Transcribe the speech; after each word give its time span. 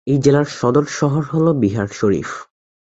এই 0.07 0.17
জেলার 0.17 0.47
সদর 0.59 0.85
শহর 0.99 1.23
হল 1.23 1.45
বিহার 1.53 1.89
শরিফ। 1.91 2.29